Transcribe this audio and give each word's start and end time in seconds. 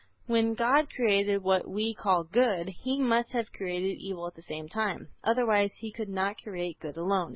When 0.25 0.55
God 0.55 0.89
created 0.89 1.43
what 1.43 1.69
we 1.69 1.93
call 1.93 2.23
good, 2.23 2.69
He 2.69 2.99
must 2.99 3.33
have 3.33 3.53
created 3.53 3.99
evil 4.01 4.25
at 4.25 4.33
the 4.33 4.41
same 4.41 4.67
time, 4.67 5.09
otherwise 5.23 5.73
He 5.77 5.91
could 5.91 6.09
not 6.09 6.39
create 6.43 6.79
good 6.79 6.97
alone. 6.97 7.29